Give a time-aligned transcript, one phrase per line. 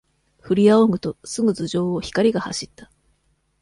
[0.39, 2.89] ふりあおぐと、すぐ頭上を、光が走った。